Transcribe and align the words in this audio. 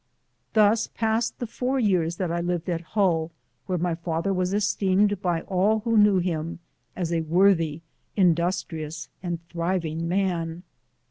Thus 0.53 0.87
passed 0.87 1.37
the 1.37 1.45
four 1.45 1.79
years 1.79 2.15
that 2.15 2.31
I 2.31 2.41
lived 2.41 2.67
at 2.71 2.81
Hull, 2.81 3.29
where 3.67 3.77
my 3.77 3.93
father 3.93 4.33
was 4.33 4.51
esteemed 4.51 5.21
by 5.21 5.41
all 5.41 5.81
who 5.81 5.95
knew 5.95 6.17
him, 6.17 6.57
as 6.95 7.13
a 7.13 7.21
worthy, 7.21 7.83
industrious, 8.15 9.09
and 9.21 9.47
thriving 9.49 10.09
roan. 10.09 10.63